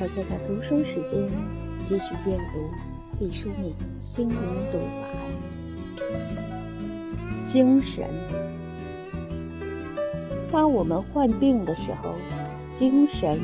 [0.00, 1.28] 小就在读书时间
[1.84, 2.70] 继续阅读
[3.18, 3.70] 毕淑敏
[4.02, 4.34] 《心灵
[4.72, 5.06] 独白》。
[7.44, 8.08] 精神。
[10.50, 12.14] 当我们患病的时候，
[12.70, 13.38] 精神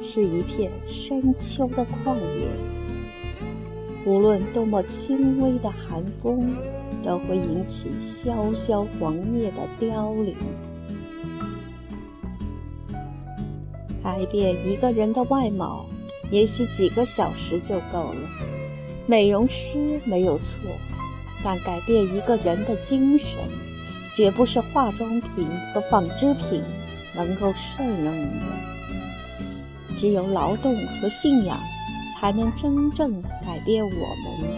[0.00, 2.48] 是一片深秋的旷野。
[4.04, 6.56] 无论多么轻微的寒风，
[7.04, 10.34] 都会引起萧萧黄叶的凋零。
[14.02, 15.86] 改变一个人的外貌，
[16.30, 18.20] 也许几个小时就够了。
[19.06, 20.60] 美容师没有错，
[21.42, 23.38] 但改变一个人的精神，
[24.14, 26.62] 绝不是化妆品和纺织品
[27.14, 29.96] 能够胜任的。
[29.96, 31.58] 只有劳动和信仰，
[32.14, 34.48] 才能真正改变我们。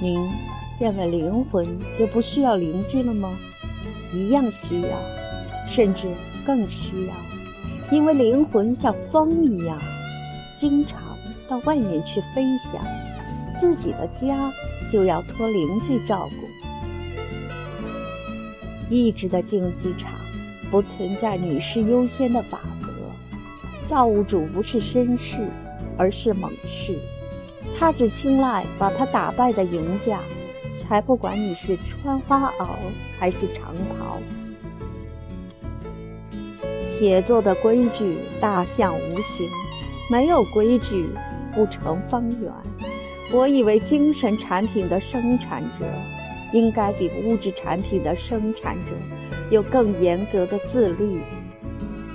[0.00, 0.18] 您
[0.80, 3.38] 认为灵魂就不需要灵智了吗？
[4.12, 4.98] 一样需要，
[5.68, 6.08] 甚至
[6.44, 7.14] 更需要。
[7.90, 9.76] 因为灵魂像风一样，
[10.54, 11.02] 经常
[11.48, 12.80] 到外面去飞翔，
[13.56, 14.52] 自己的家
[14.88, 16.46] 就要托邻居照顾。
[18.88, 20.12] 意志的竞技场
[20.70, 22.92] 不存在女士优先的法则，
[23.84, 25.48] 造物主不是绅士，
[25.96, 26.96] 而是猛士，
[27.76, 30.20] 他只青睐把他打败的赢家，
[30.76, 32.68] 才不管你是穿花袄
[33.18, 34.18] 还是长袍。
[37.00, 39.48] 写作的规矩大象无形，
[40.10, 41.08] 没有规矩
[41.54, 42.52] 不成方圆。
[43.32, 45.86] 我以为精神产品的生产者
[46.52, 48.92] 应该比物质产品的生产者
[49.50, 51.22] 有更严格的自律，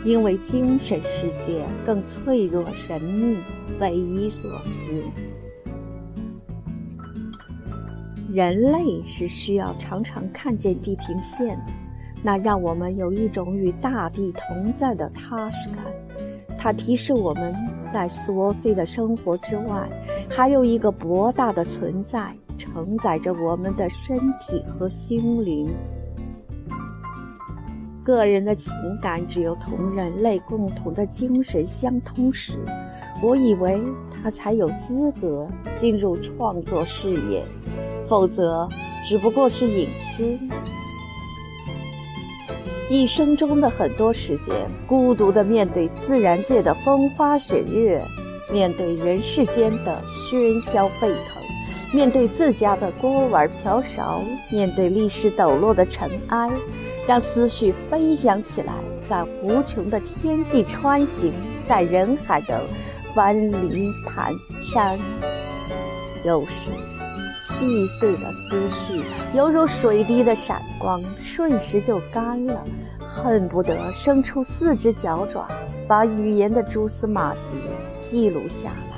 [0.04, 3.40] 因为精神世界更脆弱、神秘、
[3.80, 5.02] 匪夷所思。
[8.32, 11.74] 人类是需要常常看见地平线的。
[12.26, 15.84] 那让我们有一种与大地同在的踏实感。
[16.58, 17.56] 它提示我们
[17.94, 19.88] 在琐碎的生活之外，
[20.28, 25.72] 还有一个博大的存在，承载着我们的身体和心灵。
[28.04, 32.58] 个人的情感只有同人类共同的精神相通时，
[33.22, 33.80] 我以为
[34.12, 37.44] 他才有资格进入创作事业，
[38.04, 38.68] 否则
[39.08, 40.36] 只不过是隐私。
[42.88, 44.54] 一生中的很多时间，
[44.86, 48.00] 孤独地面对自然界的风花雪月，
[48.52, 51.42] 面对人世间的喧嚣沸腾，
[51.92, 56.48] 面对自家的锅碗瓢勺，面对历史抖落的尘埃，
[57.08, 58.74] 让思绪飞翔起来，
[59.10, 62.62] 在无穷的天际穿行，在人海的
[63.16, 64.32] 翻离盘
[64.62, 65.00] 山。
[66.24, 66.70] 有时。
[67.48, 69.04] 细碎的思绪，
[69.36, 72.66] 犹如水滴的闪光，瞬时就干了。
[73.06, 75.48] 恨不得伸出四只脚爪，
[75.88, 77.54] 把语言的蛛丝马迹
[78.00, 78.96] 记录下来。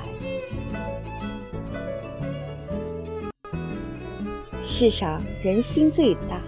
[4.64, 6.40] 世上人心最大，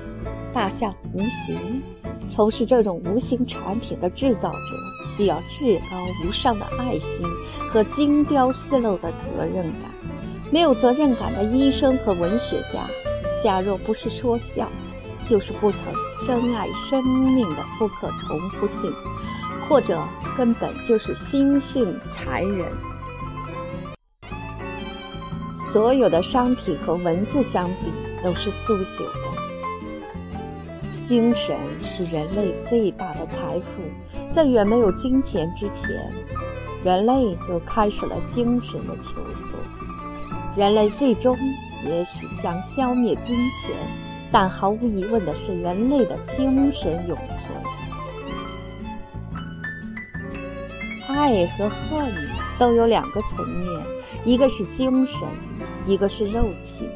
[0.55, 1.82] 大象无形。
[2.28, 4.59] 从事这种无形产品的制造者，
[5.05, 7.27] 需要至高无上的爱心
[7.69, 10.00] 和精雕细镂的责任感。
[10.53, 12.81] 没有责任感的医生和文学家，
[13.43, 14.69] 假若不是说笑，
[15.27, 15.93] 就是不曾
[16.27, 18.93] 珍爱生命的不可重复性，
[19.69, 20.03] 或者
[20.37, 22.66] 根本就是心性残忍。
[25.53, 27.93] 所有的商品和文字相比
[28.25, 29.31] 都是速朽的。
[31.00, 33.82] 精神是人类最大的财富，
[34.32, 35.91] 在远没有金钱之前，
[36.82, 39.56] 人类就开始了精神的求索。
[40.60, 41.34] 人类最终
[41.87, 43.71] 也许将消灭金钱，
[44.31, 47.56] 但毫无疑问的是，人类的精神永存。
[51.09, 52.12] 爱和恨
[52.59, 53.82] 都有两个层面，
[54.26, 55.26] 一个是精神，
[55.87, 56.87] 一个是肉体。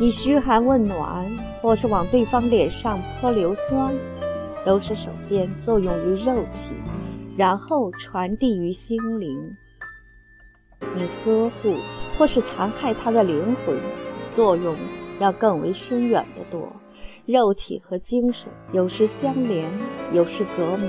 [0.00, 1.24] 你嘘寒问暖，
[1.62, 3.94] 或是往对方脸上泼硫酸，
[4.64, 6.72] 都是首先作用于肉体，
[7.36, 9.56] 然后传递于心灵。
[10.96, 11.76] 你呵护
[12.16, 13.76] 或是残害他的灵魂，
[14.34, 14.76] 作用
[15.18, 16.70] 要更为深远得多。
[17.26, 19.72] 肉体和精神有时相连，
[20.12, 20.88] 有时隔膜。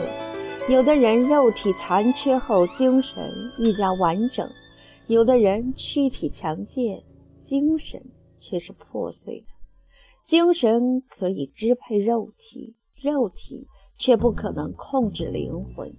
[0.68, 3.24] 有的人肉体残缺后，精神
[3.60, 4.46] 愈加完整；
[5.08, 7.04] 有的人躯体强健，
[7.40, 8.04] 精神
[8.40, 9.48] 却是破碎的。
[10.26, 15.94] 精神可以支配肉体，肉体却不可能控制灵魂。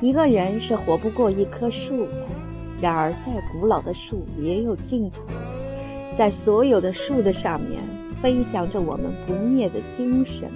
[0.00, 2.26] 一个人是活不过一棵树的，
[2.80, 5.22] 然而再古老的树也有尽头，
[6.12, 7.80] 在所有的树的上面
[8.20, 10.50] 飞翔着我们不灭的精神，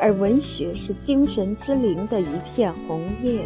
[0.00, 3.44] 而文学是精神之灵的一片红叶。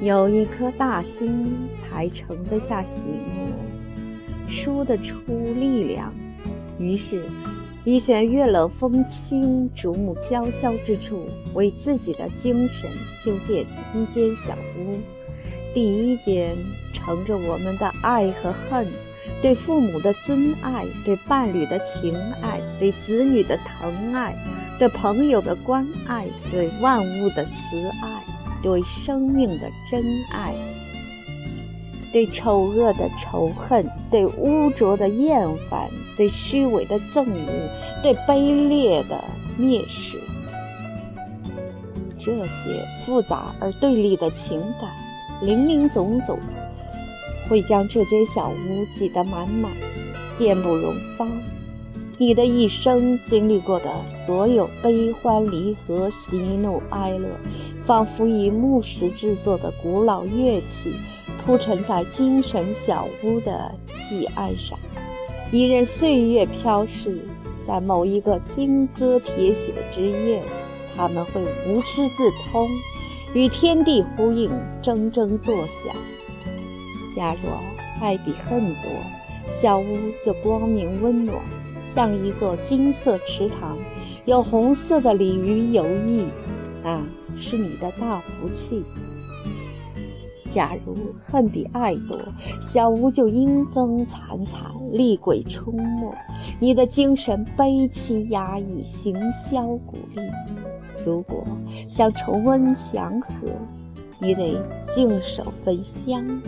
[0.00, 6.10] 有一颗大心，才盛得下喜怒，输得出力量。
[6.78, 7.22] 于是，
[7.82, 14.98] 一选月冷风清、竹木萧萧之处，为自己的精神修建三间小屋。
[15.72, 16.54] 第一间
[16.92, 18.86] 盛着我们的爱和恨，
[19.40, 24.36] 对父母的尊爱，对伴侣的情爱，对子女的疼爱，
[24.78, 28.22] 对朋友的关爱，对万物的慈爱。
[28.62, 30.54] 对生命的真爱，
[32.12, 39.22] 对丑恶的仇恨，对污浊的厌烦，对虚伪的憎恶，对卑劣的
[39.58, 40.18] 蔑视，
[42.18, 44.90] 这些复杂而对立的情感，
[45.42, 46.38] 林林总总，
[47.48, 49.70] 会将这间小屋挤得满满，
[50.32, 51.26] 见不容发。
[52.18, 57.28] 你的一生经历过的所有悲欢离合、喜怒哀乐，
[57.86, 60.92] 仿佛以木石制作的古老乐器，
[61.44, 63.74] 铺陈在精神小屋的
[64.08, 64.78] 祭案上。
[65.50, 67.18] 一任岁月飘逝，
[67.62, 70.42] 在某一个金戈铁血之夜，
[70.96, 72.68] 他们会无师自通，
[73.34, 74.50] 与天地呼应，
[74.82, 75.94] 铮铮作响。
[77.14, 77.50] 假若
[78.00, 78.90] 爱比恨多，
[79.48, 79.84] 小屋
[80.24, 81.36] 就光明温暖。
[81.80, 83.78] 像一座金色池塘，
[84.26, 86.26] 有红色的鲤鱼游弋，
[86.84, 87.02] 那
[87.36, 88.84] 是你的大福气。
[90.50, 92.18] 假如恨比爱多，
[92.60, 94.60] 小屋就阴风惨惨，
[94.90, 96.12] 厉鬼出没，
[96.58, 100.20] 你的精神悲凄压抑，行销鼓励。
[101.06, 101.46] 如果
[101.88, 103.46] 想重温祥和，
[104.18, 106.42] 你得净手焚香，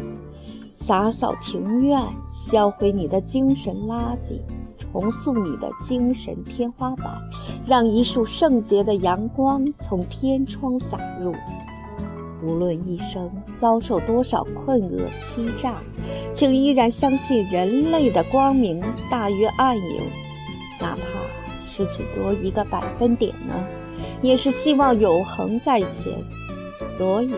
[0.75, 2.03] 洒扫庭院，
[2.33, 4.41] 销毁你的精神垃圾。
[4.79, 7.17] 重塑你的精神天花板，
[7.65, 11.33] 让一束圣洁的阳光从天窗洒入。
[12.43, 15.77] 无论一生遭受多少困厄欺诈，
[16.33, 20.03] 请依然相信人类的光明大于暗影，
[20.81, 23.55] 哪怕是只多一个百分点呢，
[24.21, 26.13] 也是希望永恒在前。
[26.87, 27.31] 所以，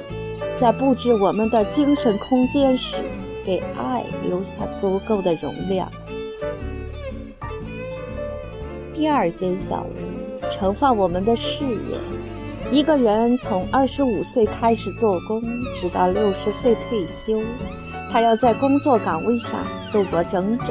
[0.56, 3.02] 在布置我们的精神空间时，
[3.44, 5.90] 给爱留下足够的容量。
[8.94, 11.98] 第二间小屋盛放我们的事业。
[12.74, 15.40] 一个人从二十五岁开始做工，
[15.76, 17.40] 直到六十岁退休，
[18.10, 20.70] 他要在工作岗位上度过整整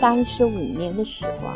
[0.00, 1.52] 三十五年的时光。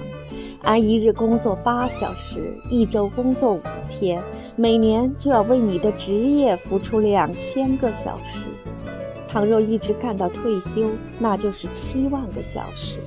[0.60, 4.22] 按一日工作八小时，一周工作五天，
[4.54, 8.48] 每年就要为你的职业付出两千个小时。
[9.30, 12.98] 倘若一直干到退休，那就是七万个小时。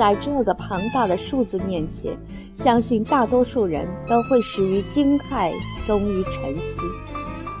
[0.00, 2.16] 在这个庞大的数字面前，
[2.54, 5.52] 相信大多数人都会始于惊骇，
[5.84, 6.80] 终于沉思。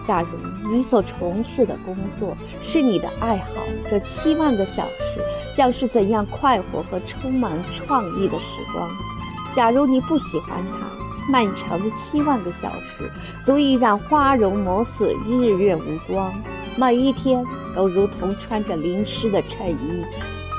[0.00, 0.28] 假如
[0.72, 3.60] 你所从事的工作是你的爱好，
[3.90, 5.20] 这七万个小时
[5.54, 8.88] 将是怎样快活和充满创意的时光？
[9.54, 13.10] 假如你不喜欢它，漫长的七万个小时
[13.44, 16.32] 足以让花容磨损，日月无光，
[16.74, 17.44] 每一天
[17.76, 20.02] 都如同穿着淋湿的衬衣，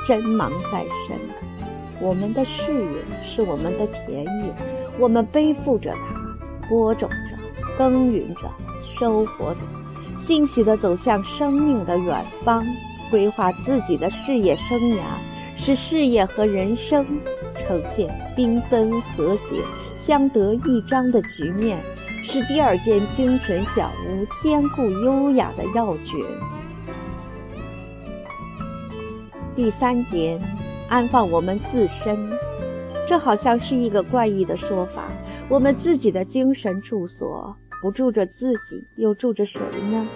[0.06, 1.18] 针芒在身。
[2.02, 4.52] 我们的事业是我们的田野，
[4.98, 7.36] 我们背负着它，播种着，
[7.78, 8.50] 耕耘着，
[8.82, 9.60] 收获着，
[10.18, 12.66] 欣喜地走向生命的远方，
[13.08, 15.00] 规划自己的事业生涯，
[15.56, 17.06] 使事业和人生
[17.56, 19.54] 呈现缤纷和谐、
[19.94, 21.78] 相得益彰的局面，
[22.24, 26.16] 是第二间精神小屋坚固优雅的要诀。
[29.54, 30.40] 第三间。
[30.92, 32.30] 安放我们自身，
[33.08, 35.10] 这好像是一个怪异的说法。
[35.48, 40.06] 我们自己的精神住所不住着自己，又住着谁呢？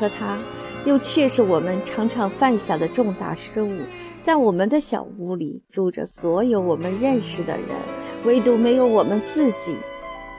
[0.00, 0.38] 可它
[0.86, 3.82] 又却是我们常常犯下的重大失误。
[4.22, 7.76] 在我们的小屋里住着所有我们认识的人，
[8.24, 9.76] 唯独没有我们自己。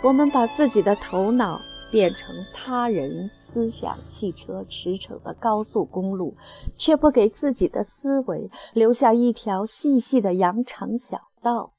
[0.01, 1.61] 我们把自己的头脑。
[1.91, 6.35] 变成他人思想汽车驰骋的高速公路，
[6.77, 11.73] 却不给自己的思维留下一条细细的羊肠小道。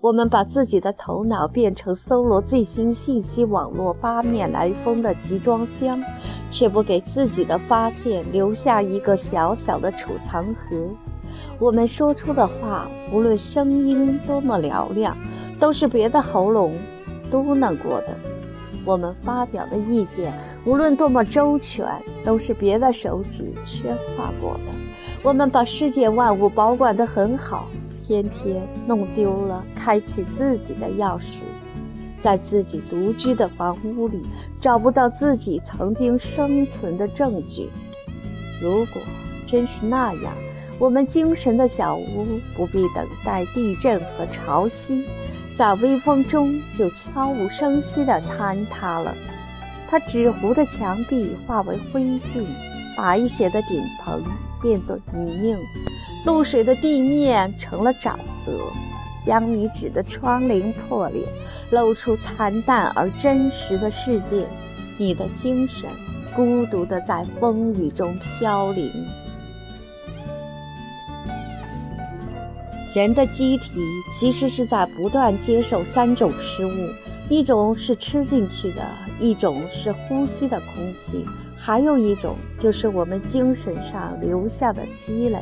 [0.00, 5.98] 我们把自己的头脑变成搜罗最新信息网络八面来风的集装箱，
[6.50, 10.76] 却不给自己的发现留下一个小小的储藏盒。
[11.58, 15.16] 我们说出的话，无论声音多么嘹亮，
[15.58, 16.76] 都是别的喉咙
[17.30, 18.14] 嘟囔过的。
[18.84, 20.32] 我们发表的意见，
[20.64, 21.86] 无论多么周全，
[22.24, 24.72] 都是别的手指圈画过的。
[25.22, 27.66] 我们把世界万物保管得很好，
[28.06, 31.40] 偏偏弄丢了开启自己的钥匙，
[32.20, 34.20] 在自己独居的房屋里
[34.60, 37.70] 找不到自己曾经生存的证据。
[38.62, 39.00] 如果
[39.46, 40.34] 真是那样，
[40.78, 42.26] 我们精神的小屋
[42.56, 45.04] 不必等待地震和潮汐，
[45.56, 49.14] 在微风中就悄无声息地坍塌了。
[49.88, 52.44] 它纸糊的墙壁化为灰烬，
[52.96, 54.22] 白雪的顶棚
[54.60, 55.56] 变作泥泞，
[56.24, 58.58] 露水的地面成了沼泽，
[59.24, 61.24] 江米纸的窗棂破裂，
[61.70, 64.46] 露出惨淡而真实的世界。
[64.98, 65.88] 你的精神
[66.34, 68.90] 孤独地在风雨中飘零。
[72.94, 73.80] 人的机体
[74.12, 76.70] 其实是在不断接受三种食物。
[77.28, 78.86] 一种是吃进去的，
[79.18, 81.24] 一种是呼吸的空气，
[81.56, 85.40] 还有一种就是我们精神上留下的积累。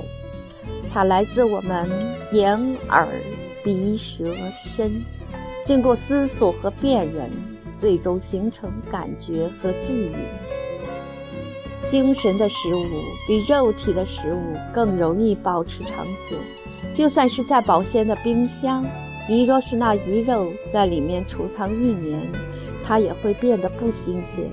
[0.90, 1.90] 它来自我们
[2.32, 2.56] 眼、
[2.88, 3.06] 耳、
[3.62, 5.02] 鼻、舌、身，
[5.64, 7.28] 经过思索和辨认，
[7.76, 10.14] 最终形成感觉和记忆。
[11.85, 12.87] 精神的食物
[13.26, 16.37] 比肉体的食物更容易保持长久，
[16.95, 18.85] 就算是在保鲜的冰箱。
[19.29, 22.21] 你若是那鱼肉在里面储藏一年，
[22.85, 24.45] 它也会变得不新鲜。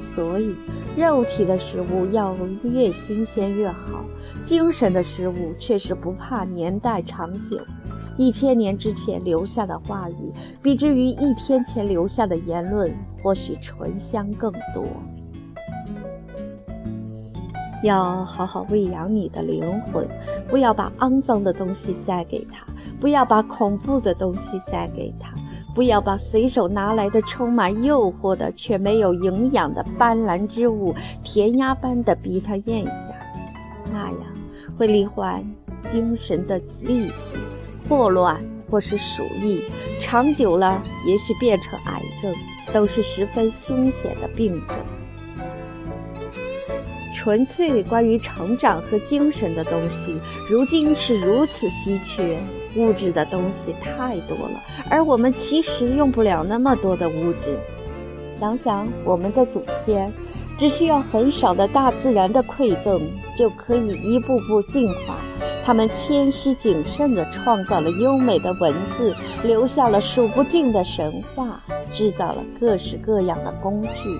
[0.00, 0.54] 所以，
[0.96, 4.04] 肉体的食物要越新鲜越好，
[4.42, 7.58] 精神的食物却是不怕年代长久。
[8.16, 14.86] 一千年之前留下的话语，比之于一天前留下的言论，或许醇香更多。
[17.84, 20.08] 要好好喂养你的灵魂，
[20.48, 22.66] 不要把肮脏的东西塞给他，
[22.98, 25.32] 不要把恐怖的东西塞给他，
[25.74, 33.14] 不要把随手拿来的充满诱惑的却没有营养的斑斓之物填鸭般的逼他咽下，
[33.92, 34.18] 那样
[34.78, 35.44] 会罹患
[35.82, 37.34] 精神的痢疾、
[37.88, 39.62] 霍乱或是鼠疫，
[40.00, 42.34] 长久了也许变成癌症，
[42.72, 44.78] 都是十分凶险的病症。
[47.14, 52.38] 纯粹关于成长和精神的东西，如今是如此稀缺。
[52.76, 57.56] 物质的东西太多了，而我们其实用不了那么多的物质。
[58.28, 60.12] 想想我们的祖先，
[60.58, 63.00] 只需要很少的大自然的馈赠，
[63.36, 65.14] 就可以一步步进化。
[65.64, 74.18] 他们谦虚谨慎地创造了优美的文字，留下了数不尽的神话，制造了各式各样的工具。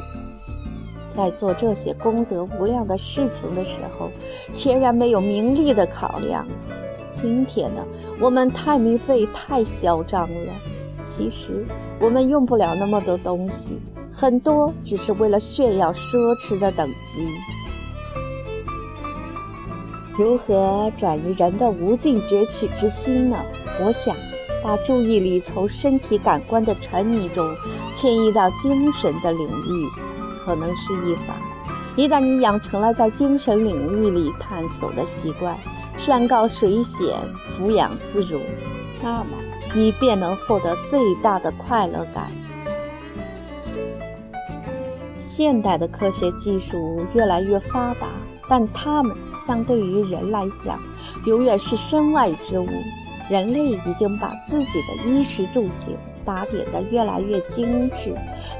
[1.16, 4.10] 在做这些功德无量的事情的时候，
[4.54, 6.46] 全然没有名利的考量。
[7.12, 7.84] 今天呢，
[8.20, 10.52] 我们太民费太嚣张了。
[11.02, 11.64] 其实
[12.00, 13.78] 我们用不了那么多东西，
[14.10, 17.28] 很多只是为了炫耀奢侈的等级。
[20.16, 23.36] 如何转移人的无尽攫取之心呢？
[23.84, 24.16] 我想，
[24.62, 27.54] 把注意力从身体感官的沉迷中
[27.94, 29.88] 迁移到精神的领域。
[30.44, 31.34] 可能是一法。
[31.96, 35.56] 一旦你养成了在精神领域里探索的习惯，
[35.96, 37.16] 山高水险，
[37.48, 38.40] 俯仰自如，
[39.02, 39.30] 那么
[39.74, 42.32] 你便能获得最大的快乐感。
[45.16, 48.08] 现代的科学技术越来越发达，
[48.48, 50.78] 但它们相对于人来讲，
[51.26, 52.68] 永远是身外之物。
[53.30, 55.96] 人类已经把自己的衣食住行。
[56.24, 58.14] 打点的越来越精致，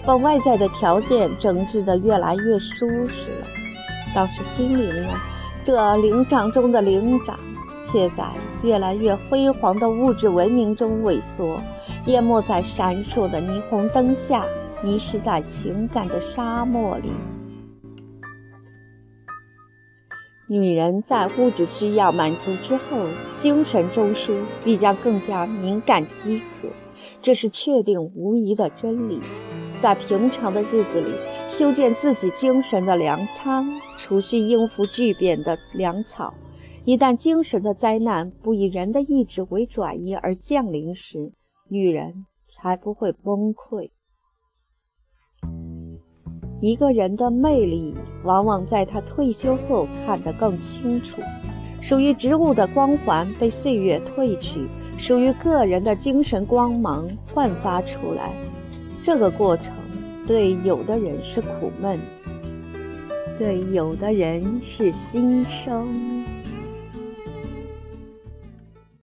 [0.05, 3.47] 把外在的条件整治的越来越舒适了。
[4.15, 5.09] 倒是心灵呢，
[5.63, 7.39] 这灵长中的灵长，
[7.83, 8.25] 却在
[8.63, 11.61] 越来越辉煌的物质文明中萎缩，
[12.07, 14.47] 淹没在闪烁的霓虹灯下，
[14.83, 17.11] 迷失在情感的沙漠里。
[20.47, 22.83] 女人在物质需要满足之后，
[23.33, 26.69] 精神中枢必将更加敏感饥渴。
[27.25, 29.19] 这是确定无疑的真理。
[29.79, 31.11] 在平常的日子里，
[31.49, 33.65] 修建自己精神的粮仓，
[33.97, 36.35] 储蓄应付巨变的粮草。
[36.85, 41.33] 一旦精神的灾难不以人的意志为转移而降临时，
[41.71, 43.89] 女人才不会崩溃。
[46.61, 51.23] 一个人的魅力，往往在他退休后看得更清楚。
[51.81, 54.67] 属于植物的光环被岁月褪去，
[54.97, 58.31] 属于个人的精神光芒焕发出来。
[59.03, 59.75] 这个过程
[60.27, 61.99] 对有的人是苦闷，
[63.39, 66.25] 对有的人是新生。